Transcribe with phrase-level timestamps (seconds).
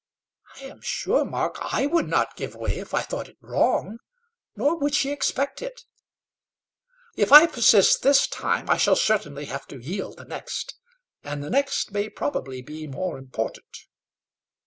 [0.55, 3.99] "I am sure, Mark, I would not give way, if I thought it wrong.
[4.55, 5.83] Nor would she expect it."
[7.15, 10.73] "If I persist this time, I shall certainly have to yield the next;
[11.23, 13.85] and then the next may probably be more important."